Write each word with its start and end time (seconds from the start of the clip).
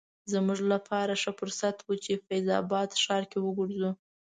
زموږ 0.31 0.59
لپاره 0.71 1.13
ښه 1.21 1.31
فرصت 1.39 1.77
و 1.83 1.91
چې 2.03 2.13
فیض 2.25 2.47
اباد 2.61 2.89
ښار 3.03 3.23
کې 3.31 3.39
وګرځو. 3.41 3.91